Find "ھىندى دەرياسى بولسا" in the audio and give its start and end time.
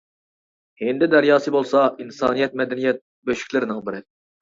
0.83-1.85